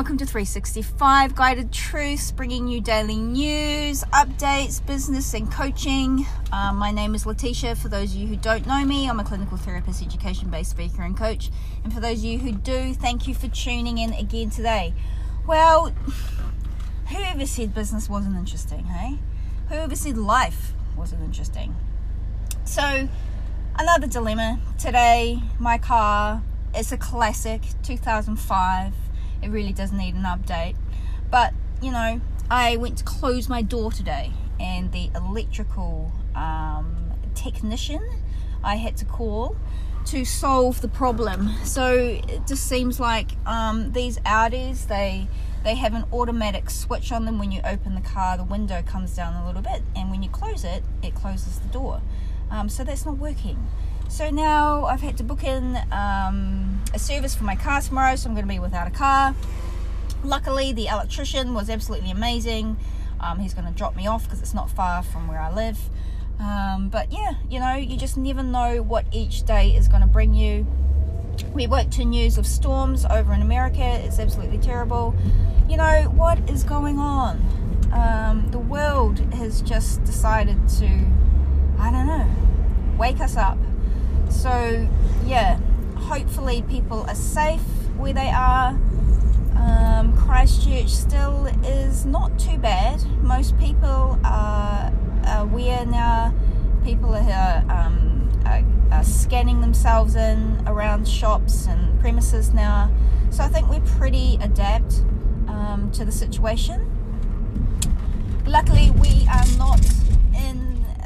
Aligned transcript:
welcome 0.00 0.16
to 0.16 0.24
365 0.24 1.34
Guided 1.34 1.70
Truths, 1.70 2.32
bringing 2.32 2.66
you 2.66 2.80
daily 2.80 3.16
news, 3.16 4.02
updates, 4.14 4.84
business, 4.86 5.34
and 5.34 5.52
coaching. 5.52 6.26
Um, 6.52 6.76
my 6.76 6.90
name 6.90 7.14
is 7.14 7.26
Letitia. 7.26 7.76
For 7.76 7.90
those 7.90 8.14
of 8.14 8.18
you 8.18 8.26
who 8.26 8.36
don't 8.36 8.66
know 8.66 8.82
me, 8.82 9.10
I'm 9.10 9.20
a 9.20 9.24
clinical 9.24 9.58
therapist, 9.58 10.02
education 10.02 10.48
based 10.48 10.70
speaker, 10.70 11.02
and 11.02 11.14
coach. 11.14 11.50
And 11.84 11.92
for 11.92 12.00
those 12.00 12.20
of 12.20 12.24
you 12.24 12.38
who 12.38 12.52
do, 12.52 12.94
thank 12.94 13.28
you 13.28 13.34
for 13.34 13.48
tuning 13.48 13.98
in 13.98 14.14
again 14.14 14.48
today. 14.48 14.94
Well, 15.46 15.92
whoever 17.08 17.44
said 17.44 17.74
business 17.74 18.08
wasn't 18.08 18.38
interesting, 18.38 18.84
hey? 18.84 19.18
Whoever 19.68 19.96
said 19.96 20.16
life 20.16 20.72
wasn't 20.96 21.20
interesting? 21.24 21.76
So, 22.64 23.06
another 23.78 24.06
dilemma 24.06 24.60
today. 24.78 25.42
My 25.58 25.76
car 25.76 26.42
is 26.74 26.90
a 26.90 26.96
classic 26.96 27.60
2005 27.82 28.94
it 29.42 29.48
really 29.48 29.72
does 29.72 29.92
need 29.92 30.14
an 30.14 30.22
update. 30.22 30.76
But, 31.30 31.54
you 31.80 31.90
know, 31.90 32.20
I 32.50 32.76
went 32.76 32.98
to 32.98 33.04
close 33.04 33.48
my 33.48 33.62
door 33.62 33.92
today 33.92 34.32
and 34.58 34.92
the 34.92 35.10
electrical 35.14 36.12
um, 36.34 37.12
technician 37.34 38.02
I 38.62 38.76
had 38.76 38.96
to 38.98 39.04
call 39.04 39.56
to 40.06 40.24
solve 40.24 40.80
the 40.80 40.88
problem. 40.88 41.50
So 41.64 41.94
it 41.94 42.46
just 42.46 42.66
seems 42.66 42.98
like 42.98 43.30
um, 43.46 43.92
these 43.92 44.18
Audis, 44.20 44.86
they 44.86 45.28
they 45.62 45.74
have 45.74 45.94
an 45.94 46.04
automatic 46.12 46.70
switch 46.70 47.12
on 47.12 47.26
them 47.26 47.38
when 47.38 47.52
you 47.52 47.60
open 47.64 47.94
the 47.94 48.00
car 48.00 48.36
the 48.36 48.44
window 48.44 48.82
comes 48.82 49.14
down 49.14 49.34
a 49.42 49.46
little 49.46 49.60
bit 49.60 49.82
and 49.94 50.10
when 50.10 50.22
you 50.22 50.28
close 50.30 50.64
it 50.64 50.82
it 51.02 51.14
closes 51.14 51.58
the 51.58 51.68
door 51.68 52.00
um, 52.50 52.68
so 52.68 52.82
that's 52.82 53.04
not 53.04 53.18
working 53.18 53.68
so 54.10 54.28
now 54.28 54.86
I've 54.86 55.00
had 55.00 55.16
to 55.18 55.24
book 55.24 55.44
in 55.44 55.78
um, 55.92 56.82
a 56.92 56.98
service 56.98 57.34
for 57.34 57.44
my 57.44 57.54
car 57.54 57.80
tomorrow, 57.80 58.16
so 58.16 58.28
I'm 58.28 58.34
going 58.34 58.46
to 58.46 58.52
be 58.52 58.58
without 58.58 58.88
a 58.88 58.90
car. 58.90 59.36
Luckily, 60.24 60.72
the 60.72 60.88
electrician 60.88 61.54
was 61.54 61.70
absolutely 61.70 62.10
amazing. 62.10 62.76
Um, 63.20 63.38
he's 63.38 63.54
going 63.54 63.66
to 63.66 63.72
drop 63.72 63.94
me 63.94 64.08
off 64.08 64.24
because 64.24 64.40
it's 64.40 64.52
not 64.52 64.68
far 64.68 65.04
from 65.04 65.28
where 65.28 65.40
I 65.40 65.52
live. 65.52 65.78
Um, 66.40 66.88
but 66.88 67.12
yeah, 67.12 67.34
you 67.48 67.60
know, 67.60 67.74
you 67.74 67.96
just 67.96 68.16
never 68.16 68.42
know 68.42 68.82
what 68.82 69.06
each 69.12 69.44
day 69.44 69.76
is 69.76 69.86
going 69.86 70.00
to 70.00 70.08
bring 70.08 70.34
you. 70.34 70.66
We 71.54 71.68
woke 71.68 71.90
to 71.90 72.04
news 72.04 72.36
of 72.36 72.46
storms 72.46 73.04
over 73.04 73.32
in 73.32 73.42
America. 73.42 74.00
It's 74.04 74.18
absolutely 74.18 74.58
terrible. 74.58 75.14
You 75.68 75.76
know, 75.76 76.12
what 76.16 76.50
is 76.50 76.64
going 76.64 76.98
on? 76.98 77.38
Um, 77.92 78.50
the 78.50 78.58
world 78.58 79.20
has 79.34 79.62
just 79.62 80.02
decided 80.04 80.68
to, 80.80 80.86
I 81.78 81.92
don't 81.92 82.06
know, 82.06 82.28
wake 82.98 83.20
us 83.20 83.36
up 83.36 83.58
so, 84.30 84.88
yeah, 85.26 85.58
hopefully 85.96 86.62
people 86.68 87.04
are 87.08 87.14
safe 87.14 87.60
where 87.96 88.12
they 88.12 88.30
are. 88.30 88.78
Um, 89.56 90.16
Christchurch 90.16 90.88
still 90.88 91.46
is 91.64 92.06
not 92.06 92.38
too 92.38 92.56
bad. 92.56 93.04
Most 93.22 93.58
people 93.58 94.18
are 94.24 94.92
aware 95.26 95.84
now. 95.84 96.32
People 96.84 97.14
are, 97.14 97.64
um, 97.68 98.30
are, 98.46 98.64
are 98.90 99.04
scanning 99.04 99.60
themselves 99.60 100.14
in 100.14 100.62
around 100.66 101.06
shops 101.06 101.66
and 101.66 102.00
premises 102.00 102.54
now. 102.54 102.90
So 103.30 103.44
I 103.44 103.48
think 103.48 103.68
we're 103.68 103.80
pretty 103.98 104.38
adept 104.40 105.02
um, 105.46 105.90
to 105.92 106.04
the 106.04 106.12
situation. 106.12 106.86
Luckily, 108.46 108.90
we 108.92 109.26
are 109.30 109.44
not 109.58 109.80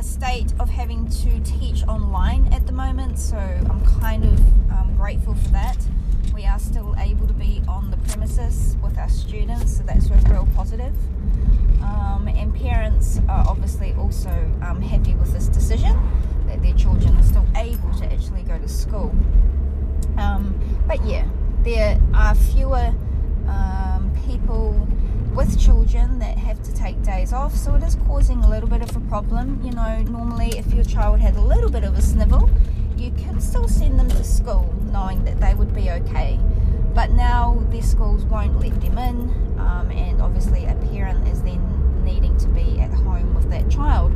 a 0.00 0.02
state 0.02 0.54
of 0.58 0.70
having 0.70 1.06
to 1.10 1.38
teach 1.40 1.86
online 1.86 2.50
at 2.54 2.64
the 2.64 2.72
moment, 2.72 3.18
so 3.18 3.36
I'm 3.36 3.84
kind 4.00 4.24
of 4.24 4.40
um, 4.72 4.94
grateful 4.96 5.34
for 5.34 5.48
that. 5.50 5.76
We 6.34 6.46
are 6.46 6.58
still 6.58 6.94
able 6.98 7.26
to 7.26 7.34
be 7.34 7.60
on 7.68 7.90
the 7.90 7.98
premises 8.08 8.78
with 8.82 8.96
our 8.96 9.10
students, 9.10 9.76
so 9.76 9.82
that's 9.82 10.08
a 10.08 10.14
real 10.30 10.48
positive. 10.56 10.94
Um, 11.82 12.32
and 12.34 12.54
parents 12.54 13.20
are 13.28 13.44
obviously 13.46 13.92
also 13.98 14.30
um, 14.62 14.80
happy 14.80 15.14
with 15.16 15.34
this 15.34 15.48
decision 15.48 15.94
that 16.46 16.62
their 16.62 16.74
children 16.74 17.14
are 17.18 17.22
still 17.22 17.46
able 17.54 17.92
to 17.98 18.10
actually 18.10 18.42
go 18.44 18.58
to 18.58 18.68
school. 18.68 19.14
Um, 20.16 20.58
but 20.88 21.04
yeah, 21.04 21.28
there 21.62 22.00
are 22.14 22.34
fewer 22.34 22.94
um, 23.48 24.10
people 24.24 24.88
with 25.34 25.58
children 25.58 26.18
that 26.18 26.36
have 26.36 26.62
to 26.62 26.74
take 26.74 27.02
days 27.02 27.32
off, 27.32 27.54
so 27.54 27.74
it 27.74 27.82
is 27.82 27.96
causing 28.06 28.38
a 28.44 28.48
little 28.48 28.68
bit 28.68 28.82
of 28.82 28.94
a 28.96 29.00
problem. 29.00 29.60
You 29.64 29.72
know, 29.72 30.02
normally 30.02 30.58
if 30.58 30.72
your 30.74 30.84
child 30.84 31.20
had 31.20 31.36
a 31.36 31.40
little 31.40 31.70
bit 31.70 31.84
of 31.84 31.96
a 31.96 32.02
snivel, 32.02 32.50
you 32.96 33.12
can 33.12 33.40
still 33.40 33.68
send 33.68 33.98
them 33.98 34.08
to 34.08 34.24
school 34.24 34.74
knowing 34.92 35.24
that 35.24 35.40
they 35.40 35.54
would 35.54 35.74
be 35.74 35.90
okay. 35.90 36.38
But 36.94 37.10
now 37.12 37.64
their 37.70 37.82
schools 37.82 38.24
won't 38.24 38.58
let 38.60 38.80
them 38.80 38.98
in, 38.98 39.58
um, 39.58 39.90
and 39.90 40.20
obviously 40.20 40.64
a 40.64 40.74
parent 40.74 41.26
is 41.28 41.42
then 41.42 42.04
needing 42.04 42.36
to 42.38 42.48
be 42.48 42.80
at 42.80 42.92
home 42.92 43.34
with 43.34 43.48
that 43.50 43.70
child. 43.70 44.12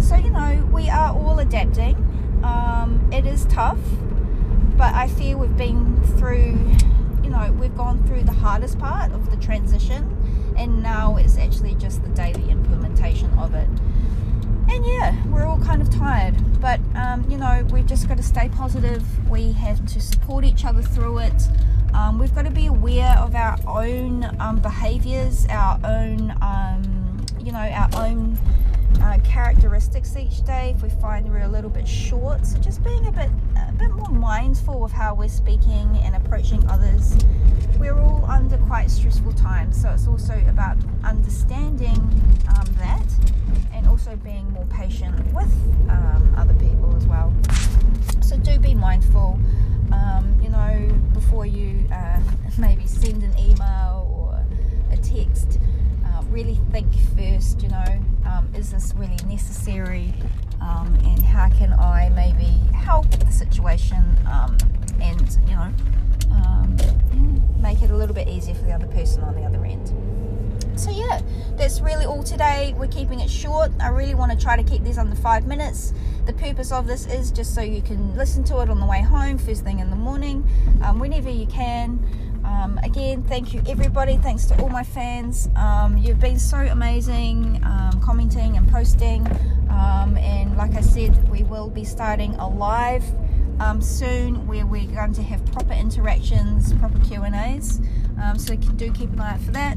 So, 0.00 0.16
you 0.16 0.30
know, 0.30 0.68
we 0.72 0.88
are 0.88 1.12
all 1.12 1.38
adapting. 1.40 1.96
Um, 2.44 3.08
it 3.12 3.26
is 3.26 3.44
tough, 3.46 3.78
but 4.76 4.94
I 4.94 5.08
feel 5.08 5.38
we've 5.38 5.56
been 5.56 6.00
through, 6.16 6.71
we've 7.58 7.76
gone 7.76 8.04
through 8.06 8.22
the 8.24 8.32
hardest 8.32 8.78
part 8.78 9.12
of 9.12 9.30
the 9.30 9.36
transition 9.36 10.54
and 10.56 10.82
now 10.82 11.16
it's 11.16 11.38
actually 11.38 11.74
just 11.74 12.02
the 12.02 12.08
daily 12.10 12.50
implementation 12.50 13.30
of 13.38 13.54
it. 13.54 13.68
And 14.68 14.86
yeah, 14.86 15.26
we're 15.26 15.44
all 15.44 15.58
kind 15.58 15.82
of 15.82 15.90
tired, 15.90 16.34
but 16.60 16.80
um, 16.94 17.28
you 17.28 17.36
know, 17.36 17.66
we've 17.72 17.86
just 17.86 18.08
got 18.08 18.16
to 18.16 18.22
stay 18.22 18.48
positive. 18.48 19.02
We 19.28 19.52
have 19.52 19.84
to 19.86 20.00
support 20.00 20.44
each 20.44 20.64
other 20.64 20.82
through 20.82 21.18
it. 21.18 21.42
Um, 21.94 22.18
we've 22.18 22.34
got 22.34 22.46
to 22.46 22.50
be 22.50 22.66
aware 22.66 23.16
of 23.18 23.34
our 23.34 23.58
own 23.66 24.24
um, 24.40 24.60
behaviors, 24.60 25.46
our 25.50 25.78
own, 25.84 26.30
um, 26.40 27.26
you 27.40 27.52
know, 27.52 27.58
our 27.58 27.90
own 27.96 28.38
uh, 29.02 29.18
characteristics 29.24 30.16
each 30.16 30.44
day. 30.44 30.72
If 30.74 30.82
we 30.82 30.88
find 30.88 31.28
we're 31.28 31.42
a 31.42 31.48
little 31.48 31.70
bit 31.70 31.86
short, 31.86 32.46
so 32.46 32.58
just 32.58 32.82
being 32.82 33.06
a 33.06 33.12
bit, 33.12 33.30
more 33.54 33.71
mindful 34.22 34.84
of 34.84 34.92
how 34.92 35.14
we're 35.14 35.28
speaking 35.28 35.98
and 36.04 36.14
approaching 36.14 36.64
others 36.70 37.16
we're 37.82 37.98
all 37.98 38.24
under 38.28 38.56
quite 38.58 38.88
stressful 38.88 39.32
times, 39.32 39.82
so 39.82 39.90
it's 39.90 40.06
also 40.06 40.40
about 40.48 40.76
understanding 41.02 41.98
um, 42.48 42.64
that 42.78 43.04
and 43.74 43.88
also 43.88 44.14
being 44.14 44.48
more 44.52 44.66
patient 44.66 45.16
with 45.34 45.52
um, 45.88 46.32
other 46.38 46.54
people 46.54 46.94
as 46.96 47.04
well. 47.06 47.34
So 48.20 48.36
do 48.36 48.56
be 48.60 48.76
mindful, 48.76 49.36
um, 49.90 50.38
you 50.40 50.48
know, 50.48 50.96
before 51.12 51.44
you 51.44 51.88
uh, 51.92 52.20
maybe 52.58 52.86
send 52.86 53.24
an 53.24 53.36
email 53.36 54.08
or 54.14 54.40
a 54.92 54.96
text. 54.98 55.58
Uh, 56.06 56.22
really 56.30 56.60
think 56.70 56.86
first, 57.16 57.62
you 57.62 57.68
know, 57.68 58.00
um, 58.26 58.48
is 58.54 58.70
this 58.70 58.94
really 58.94 59.18
necessary? 59.26 60.14
Um, 60.60 60.96
and 61.04 61.20
how 61.20 61.48
can 61.48 61.72
I 61.72 62.10
maybe 62.10 62.61
help 62.92 63.10
the 63.10 63.32
situation? 63.32 64.02
Um, 64.30 64.58
and, 65.00 65.38
you 65.48 65.56
know, 65.56 65.72
make 67.58 67.80
it 67.80 67.90
a 67.90 67.96
little 67.96 68.14
bit 68.14 68.28
easier 68.28 68.54
for 68.54 68.64
the 68.64 68.72
other 68.72 68.88
person 68.88 69.22
on 69.22 69.34
the 69.34 69.42
other 69.42 69.64
end. 69.64 69.88
So, 70.78 70.90
yeah, 70.90 71.22
that's 71.56 71.80
really 71.80 72.04
all 72.04 72.22
today. 72.22 72.74
We're 72.76 72.88
keeping 72.88 73.20
it 73.20 73.30
short. 73.30 73.70
I 73.80 73.88
really 73.88 74.14
want 74.14 74.30
to 74.32 74.38
try 74.38 74.56
to 74.56 74.62
keep 74.62 74.82
these 74.82 74.98
under 74.98 75.16
five 75.16 75.46
minutes. 75.46 75.94
The 76.26 76.34
purpose 76.34 76.70
of 76.70 76.86
this 76.86 77.06
is 77.06 77.30
just 77.30 77.54
so 77.54 77.62
you 77.62 77.80
can 77.80 78.14
listen 78.14 78.44
to 78.44 78.60
it 78.60 78.68
on 78.68 78.78
the 78.78 78.86
way 78.86 79.00
home, 79.00 79.38
first 79.38 79.64
thing 79.64 79.78
in 79.78 79.88
the 79.88 79.96
morning, 79.96 80.46
um, 80.82 80.98
whenever 80.98 81.30
you 81.30 81.46
can. 81.46 81.98
Um, 82.44 82.78
again, 82.82 83.22
thank 83.22 83.54
you 83.54 83.62
everybody. 83.68 84.16
Thanks 84.18 84.46
to 84.46 84.60
all 84.60 84.68
my 84.68 84.82
fans. 84.82 85.48
Um, 85.56 85.96
you've 85.96 86.20
been 86.20 86.38
so 86.38 86.58
amazing, 86.58 87.62
um, 87.64 88.00
commenting 88.02 88.56
and 88.56 88.68
posting. 88.70 89.26
Like 90.62 90.76
I 90.76 90.80
said, 90.80 91.28
we 91.28 91.42
will 91.42 91.68
be 91.68 91.82
starting 91.82 92.36
a 92.36 92.48
live 92.48 93.02
um, 93.58 93.82
soon 93.82 94.46
where 94.46 94.64
we're 94.64 94.86
going 94.86 95.12
to 95.14 95.22
have 95.24 95.44
proper 95.46 95.72
interactions, 95.72 96.72
proper 96.74 97.00
Q&As. 97.00 97.80
Um, 98.22 98.38
so 98.38 98.54
do 98.54 98.92
keep 98.92 99.10
an 99.12 99.18
eye 99.18 99.32
out 99.32 99.40
for 99.40 99.50
that. 99.50 99.76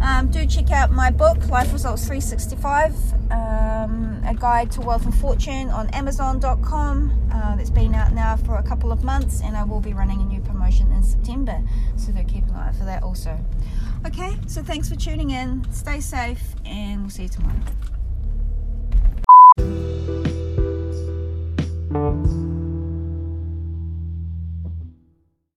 Um, 0.00 0.30
do 0.30 0.46
check 0.46 0.70
out 0.70 0.92
my 0.92 1.10
book, 1.10 1.48
Life 1.48 1.72
Results 1.72 2.06
365, 2.06 2.94
um, 3.32 4.22
a 4.24 4.32
guide 4.32 4.70
to 4.72 4.80
wealth 4.80 5.04
and 5.06 5.14
fortune 5.16 5.70
on 5.70 5.90
Amazon.com. 5.90 7.28
Uh, 7.32 7.56
that's 7.56 7.70
been 7.70 7.92
out 7.92 8.12
now 8.12 8.36
for 8.36 8.58
a 8.58 8.62
couple 8.62 8.92
of 8.92 9.02
months, 9.02 9.40
and 9.42 9.56
I 9.56 9.64
will 9.64 9.80
be 9.80 9.92
running 9.92 10.20
a 10.20 10.24
new 10.24 10.40
promotion 10.40 10.92
in 10.92 11.02
September. 11.02 11.60
So 11.96 12.12
do 12.12 12.22
keep 12.22 12.46
an 12.46 12.54
eye 12.54 12.68
out 12.68 12.76
for 12.76 12.84
that 12.84 13.02
also. 13.02 13.36
Okay, 14.06 14.36
so 14.46 14.62
thanks 14.62 14.88
for 14.88 14.94
tuning 14.94 15.30
in. 15.30 15.66
Stay 15.72 15.98
safe, 15.98 16.54
and 16.64 17.00
we'll 17.00 17.10
see 17.10 17.24
you 17.24 17.28
tomorrow. 17.28 17.58